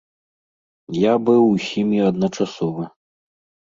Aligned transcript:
Я 1.01 1.13
быў 1.29 1.41
усімі 1.55 1.97
адначасова. 2.09 2.83